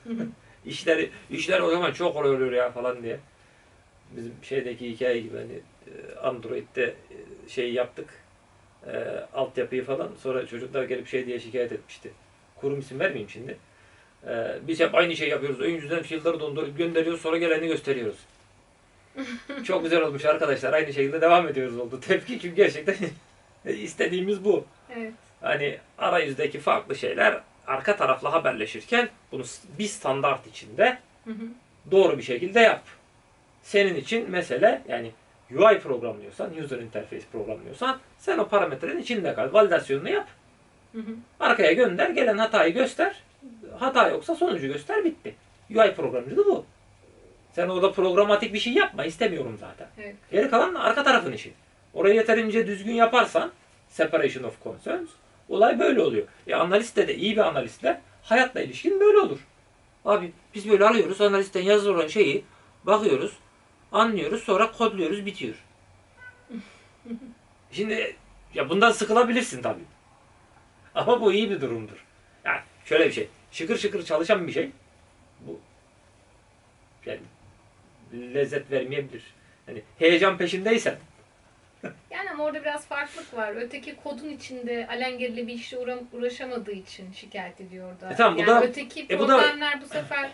[0.66, 3.18] işleri işler o zaman çok oluyor ya falan diye.
[4.16, 8.08] Bizim şeydeki hikaye gibi hani e, Android'de e, şey yaptık.
[8.86, 8.92] E,
[9.34, 10.10] altyapıyı falan.
[10.22, 12.10] Sonra çocuklar gelip şey diye şikayet etmişti.
[12.60, 13.56] Kurum isim vermeyeyim şimdi.
[14.26, 15.60] E, biz hep aynı şey yapıyoruz.
[15.60, 17.20] Ön yüzden fiyatları dondurup gönderiyoruz.
[17.20, 18.18] Sonra geleni gösteriyoruz.
[19.64, 20.72] Çok güzel olmuş arkadaşlar.
[20.72, 22.00] Aynı şekilde devam ediyoruz oldu.
[22.08, 22.96] Tepki çünkü gerçekten
[23.72, 24.64] istediğimiz bu.
[24.96, 25.12] Evet.
[25.40, 29.42] Hani arayüzdeki farklı şeyler arka tarafla haberleşirken bunu
[29.78, 31.44] bir standart içinde Hı hı.
[31.90, 32.82] doğru bir şekilde yap.
[33.62, 35.10] Senin için mesele yani
[35.50, 39.52] UI programlıyorsan, user interface programlıyorsan sen o parametrenin içinde kal.
[39.52, 40.28] Validasyonunu yap.
[40.92, 41.14] Hı hı.
[41.40, 42.10] Arkaya gönder.
[42.10, 43.22] Gelen hatayı göster.
[43.78, 45.04] Hata yoksa sonucu göster.
[45.04, 45.34] Bitti.
[45.70, 46.64] UI programcılığı bu.
[47.52, 49.04] Sen orada programatik bir şey yapma.
[49.04, 49.86] istemiyorum zaten.
[49.98, 50.16] Evet.
[50.32, 51.52] Geri kalan arka tarafın işi.
[51.94, 53.52] Orayı yeterince düzgün yaparsan
[53.88, 55.08] separation of concerns
[55.48, 56.26] olay böyle oluyor.
[56.46, 59.38] E analiste de iyi bir analistle hayatla ilişkin böyle olur.
[60.04, 62.44] Abi biz böyle alıyoruz analisten yazılan şeyi
[62.84, 63.32] bakıyoruz,
[63.92, 65.54] anlıyoruz sonra kodluyoruz bitiyor.
[67.72, 68.16] Şimdi
[68.54, 69.84] ya bundan sıkılabilirsin tabii.
[70.94, 72.04] Ama bu iyi bir durumdur.
[72.44, 73.28] Yani şöyle bir şey.
[73.52, 74.70] Şıkır şıkır çalışan bir şey.
[75.40, 75.60] Bu
[77.06, 77.20] yani
[78.34, 79.22] lezzet vermeyebilir.
[79.66, 80.96] Hani heyecan peşindeysen
[82.10, 83.52] Yani ama orada biraz farklılık var.
[83.56, 88.12] Öteki kodun içinde alengirli bir işle uğra- uğraşamadığı için şikayet ediyor orada.
[88.12, 90.30] E tamam, bu yani da- öteki e bu da- problemler bu sefer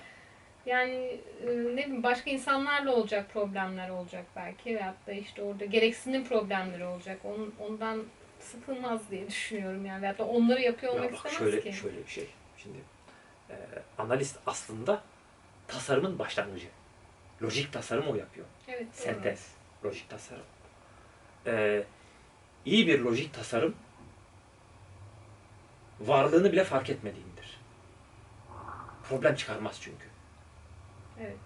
[0.69, 6.25] yani e, ne bileyim başka insanlarla olacak problemler olacak belki veyahut da işte orada gereksinim
[6.25, 7.21] problemleri olacak.
[7.25, 8.05] Onun, ondan
[8.41, 11.73] sıkılmaz diye düşünüyorum yani veyahut da onları yapıyor Ya olmak bak istemez şöyle ki.
[11.73, 12.29] şöyle bir şey.
[12.57, 12.79] Şimdi
[13.51, 13.57] e,
[13.99, 15.03] analist aslında
[15.69, 16.67] tasarımın başlangıcı.
[17.43, 18.47] Lojik tasarım o yapıyor.
[18.69, 18.81] Evet.
[18.87, 19.03] doğru.
[19.03, 19.53] Sentez.
[19.85, 20.45] Lojik tasarım.
[21.47, 21.83] E,
[22.65, 23.75] iyi bir lojik tasarım
[26.01, 27.61] varlığını bile fark etmediğindir.
[29.09, 30.08] Problem çıkarmaz çünkü.
[31.23, 31.37] Evet.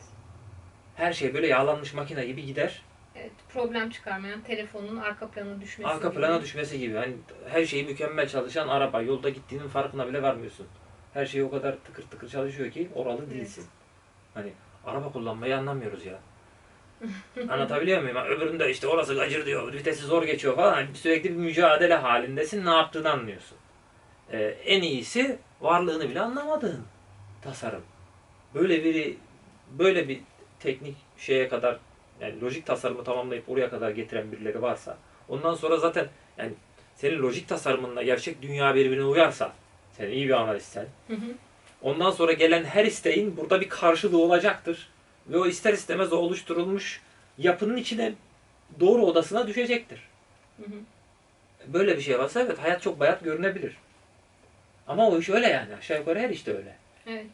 [0.97, 2.83] Her şey böyle yağlanmış makine gibi gider.
[3.17, 3.33] Evet.
[3.53, 5.91] Problem çıkarmayan telefonun arka plana düşmesi.
[5.91, 6.19] Arka gibi.
[6.19, 6.97] plana düşmesi gibi.
[6.97, 7.15] Hani
[7.51, 10.67] her şeyi mükemmel çalışan araba yolda gittiğinin farkına bile varmıyorsun.
[11.15, 13.67] Her şey o kadar tıkır tıkır çalışıyor ki oralı değilsin.
[14.35, 14.53] Hani
[14.87, 16.19] araba kullanmayı anlamıyoruz ya.
[17.49, 18.17] Anlatabiliyor muyum?
[18.17, 20.73] Öbüründe işte orası gacır diyor, vitesi zor geçiyor falan.
[20.73, 22.67] Hani sürekli bir mücadele halindesin.
[22.67, 23.59] Ne yaptığını anlıyorsun.
[24.33, 26.85] Ee, en iyisi varlığını bile anlamadığın
[27.43, 27.83] tasarım.
[28.55, 29.17] Böyle biri
[29.79, 30.21] böyle bir
[30.61, 31.79] teknik şeye kadar
[32.21, 34.97] yani lojik tasarımı tamamlayıp oraya kadar getiren birileri varsa
[35.29, 36.09] ondan sonra zaten
[36.39, 36.53] yani
[36.97, 39.53] senin lojik tasarımınla gerçek dünya birbirine uyarsa
[39.97, 41.35] sen iyi bir analistsen Hı hı.
[41.83, 44.89] ondan sonra gelen her isteğin burada bir karşılığı olacaktır.
[45.27, 47.01] Ve o ister istemez o oluşturulmuş
[47.39, 48.13] yapının içine
[48.81, 50.01] doğru odasına düşecektir.
[50.57, 50.75] Hı hı.
[51.67, 53.77] Böyle bir şey varsa evet hayat çok bayat görünebilir.
[54.89, 55.77] Ama o iş öyle yani.
[55.77, 56.77] Aşağı yukarı her işte öyle.
[57.07, 57.27] Evet.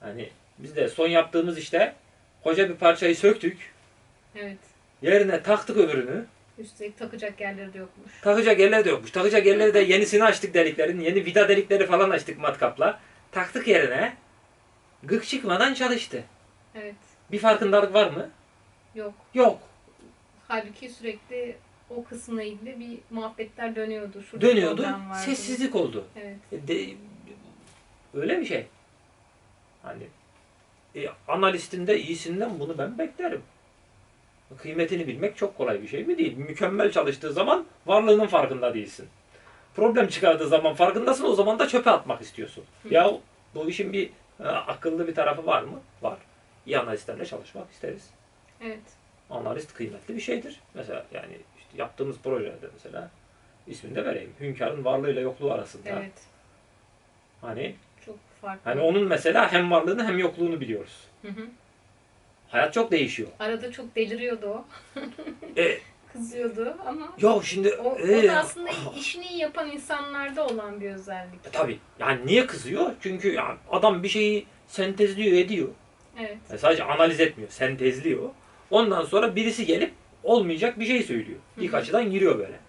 [0.00, 1.94] Hani biz de son yaptığımız işte
[2.42, 3.72] koca bir parçayı söktük.
[4.36, 4.58] Evet.
[5.02, 6.26] Yerine taktık öbürünü.
[6.58, 8.12] Üstelik takacak yerleri de yokmuş.
[8.22, 9.10] Takacak yerleri de yokmuş.
[9.10, 11.00] Takacak yerleri de yenisini açtık deliklerin.
[11.00, 13.00] Yeni vida delikleri falan açtık matkapla.
[13.32, 14.16] Taktık yerine.
[15.02, 16.24] Gık çıkmadan çalıştı.
[16.74, 16.94] Evet.
[17.32, 18.30] Bir farkındalık var mı?
[18.94, 19.14] Yok.
[19.34, 19.58] Yok.
[20.48, 21.56] Halbuki sürekli
[21.90, 24.22] o kısımla ilgili bir muhabbetler dönüyordu.
[24.22, 24.86] Şurada Dönüyordu.
[25.24, 26.04] Sessizlik oldu.
[26.16, 26.36] Evet.
[26.52, 26.94] E, De,
[28.14, 28.66] öyle bir şey.
[29.82, 30.06] Hani
[31.04, 33.42] e, analistinde iyisinden bunu ben beklerim.
[34.58, 36.36] Kıymetini bilmek çok kolay bir şey mi değil.
[36.36, 39.08] Mükemmel çalıştığı zaman varlığının farkında değilsin.
[39.76, 42.64] Problem çıkardığı zaman farkındasın o zaman da çöpe atmak istiyorsun.
[42.82, 42.94] Hı.
[42.94, 43.12] Ya
[43.54, 45.80] bu işin bir e, akıllı bir tarafı var mı?
[46.02, 46.18] Var.
[46.66, 48.10] İyi analistlerle çalışmak isteriz.
[48.64, 48.80] Evet.
[49.30, 50.60] Analist kıymetli bir şeydir.
[50.74, 53.10] Mesela yani işte yaptığımız projede mesela
[53.66, 54.32] ismini de vereyim.
[54.40, 55.88] Hünkârın varlığıyla yokluğu arasında.
[55.88, 56.12] Evet.
[57.40, 57.74] Hani
[58.06, 58.70] Çok farklı.
[58.70, 61.04] Hani onun mesela hem varlığını hem yokluğunu biliyoruz.
[61.22, 61.46] Hı hı.
[62.48, 63.28] Hayat çok değişiyor.
[63.38, 64.64] Arada çok deliriyordu o.
[65.56, 65.78] E,
[66.12, 70.90] Kızıyordu ama ya şimdi o, o e, da aslında işini iyi yapan insanlarda olan bir
[70.90, 71.46] özellik.
[71.46, 71.78] e, tabii.
[71.98, 72.90] Yani niye kızıyor?
[73.00, 75.68] Çünkü yani adam bir şeyi sentezliyor, ediyor.
[76.20, 76.36] Evet.
[76.50, 78.30] Yani sadece analiz etmiyor, sentezliyor.
[78.70, 81.38] Ondan sonra birisi gelip olmayacak bir şey söylüyor.
[81.58, 81.80] İlk Hı hı.
[81.80, 82.60] açıdan giriyor böyle.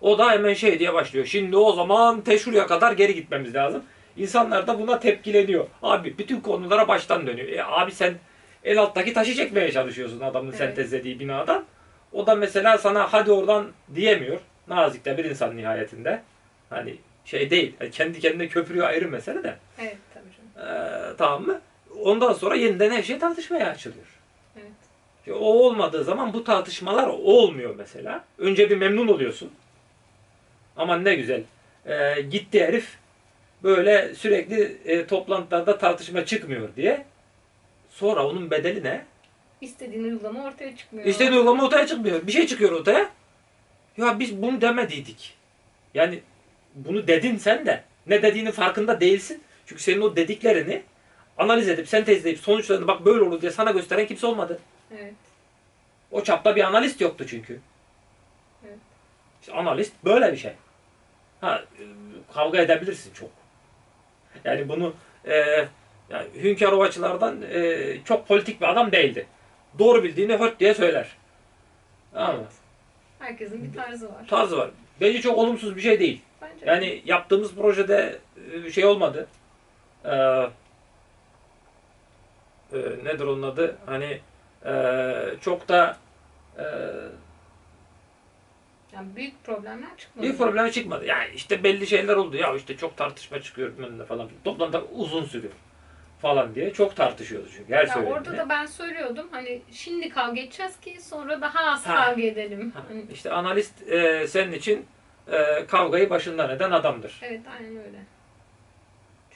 [0.00, 1.26] O da hemen şey diye başlıyor.
[1.26, 3.82] Şimdi o zaman teşhurya kadar geri gitmemiz lazım.
[4.16, 5.66] İnsanlar da buna tepkileniyor.
[5.82, 7.48] Abi bütün konulara baştan dönüyor.
[7.48, 8.14] E abi sen
[8.64, 10.58] el alttaki taşı çekmeye çalışıyorsun adamın Evet.
[10.58, 11.64] sentezlediği binadan.
[12.12, 14.40] O da mesela sana hadi oradan diyemiyor.
[14.68, 16.22] Nazik de bir insan nihayetinde.
[16.70, 17.74] Hani şey değil.
[17.78, 19.56] hani kendi kendine köpürüyor ayrı mesele de.
[19.80, 20.70] Evet tabii canım.
[20.70, 21.60] Ee, tamam mı?
[22.02, 24.06] Ondan sonra yeniden her şey tartışmaya açılıyor.
[24.56, 25.34] Evet.
[25.40, 28.24] O olmadığı zaman bu tartışmalar olmuyor mesela.
[28.38, 29.50] Önce bir memnun oluyorsun.
[30.78, 31.42] Aman ne güzel.
[31.86, 32.98] Ee, gitti herif
[33.62, 37.04] böyle sürekli e, toplantılarda tartışma çıkmıyor diye.
[37.90, 39.04] Sonra onun bedeli ne?
[39.60, 41.06] İstediğin uygulama ortaya çıkmıyor.
[41.06, 42.26] İşte uygulama ortaya çıkmıyor.
[42.26, 43.10] Bir şey çıkıyor ortaya.
[43.96, 45.34] Ya biz bunu demediydik.
[45.94, 46.20] Yani
[46.74, 47.84] bunu dedin sen de.
[48.06, 49.42] Ne dediğinin farkında değilsin.
[49.66, 50.82] Çünkü senin o dediklerini
[51.38, 54.60] analiz edip sentezleyip sonuçlarını bak böyle olur diye sana gösteren kimse olmadı.
[54.98, 55.14] Evet.
[56.10, 57.60] O çapta bir analist yoktu çünkü.
[58.66, 58.78] Evet.
[59.40, 60.52] İşte analist böyle bir şey.
[61.40, 61.82] Ha, e,
[62.34, 63.30] kavga edebilirsin çok.
[64.44, 65.34] Yani bunu e,
[66.10, 69.26] yani Hünkar o açılardan e, çok politik bir adam değildi.
[69.78, 71.08] Doğru bildiğini höt diye söyler.
[72.12, 72.46] Tamam mı?
[73.18, 74.26] Herkesin bir tarzı var.
[74.28, 74.70] Tarzı var.
[75.00, 76.22] Bence çok olumsuz bir şey değil.
[76.42, 76.66] Bence.
[76.66, 78.18] Yani yaptığımız projede
[78.52, 79.26] e, şey olmadı.
[80.04, 80.10] Ee,
[82.72, 83.76] e, nedir onun adı?
[83.86, 84.20] Hani
[84.66, 85.96] e, çok da
[86.58, 86.64] e,
[88.98, 90.26] yani büyük problemler çıkmadı.
[90.28, 91.06] bir problem çıkmadı.
[91.06, 92.36] Yani işte belli şeyler oldu.
[92.36, 94.28] Ya işte çok tartışma çıkıyor ne falan.
[94.44, 95.52] Toplantı uzun sürüyor
[96.22, 98.18] falan diye çok tartışıyordu çünkü her Ya söylediğinde.
[98.18, 101.94] orada da ben söylüyordum hani şimdi kavga edeceğiz ki sonra daha az Ha.
[101.94, 102.70] kavga edelim.
[102.76, 104.86] Ha, Hani, İşte analist e, senin için
[105.32, 107.18] e, kavgayı başından eden adamdır.
[107.22, 107.98] evet aynen öyle.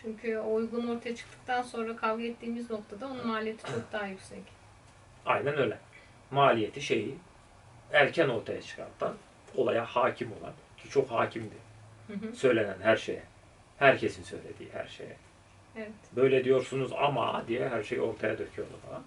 [0.02, 4.42] Çünkü o uygulama ortaya çıktıktan sonra kavga ettiğimiz noktada onun maliyeti çok daha yüksek.
[5.26, 5.78] Aynen öyle.
[6.30, 7.14] Maliyeti şeyi
[7.92, 9.14] erken ortaya çıkartan,
[9.56, 11.54] olaya hakim olan ki çok hakimdi.
[12.06, 12.36] Hı hı.
[12.36, 13.22] Söylenen her şeye.
[13.78, 15.16] Herkesin söylediği her şeye.
[15.76, 15.92] Evet.
[16.16, 19.02] Böyle diyorsunuz ama diye her şeyi ortaya döküyordu falan.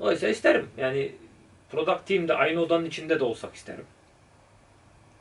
[0.00, 0.70] Oysa isterim.
[0.76, 1.12] Yani
[1.70, 3.86] product team'de aynı odanın içinde de olsak isterim.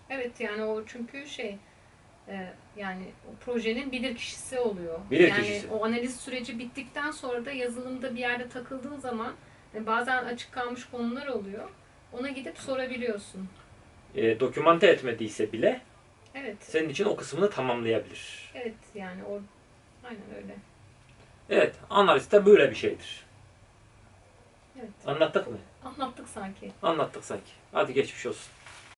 [0.10, 1.58] Evet yani o çünkü şey
[2.28, 5.00] e, yani o projenin bilir kişisi oluyor.
[5.12, 5.68] Bilir yani kişisi.
[5.68, 9.34] o analiz süreci bittikten sonra da yazılımda bir yerde takıldığın zaman
[9.76, 11.70] e, bazen açık kalmış konular oluyor.
[12.20, 13.50] Ona gidip sorabiliyorsun.
[14.16, 15.82] E, dokümante etmediyse bile
[16.36, 16.58] Evet.
[16.62, 18.52] senin için o kısmını tamamlayabilir.
[18.56, 19.42] Evet yani o
[20.04, 20.56] aynen öyle.
[21.50, 23.24] Evet, analist de böyle bir şeydir.
[24.80, 24.90] Evet.
[25.06, 25.58] Anlattık mı?
[25.86, 26.72] Anlattık sanki.
[26.84, 27.52] Anlattık sanki.
[27.72, 28.52] Hadi geçmiş olsun.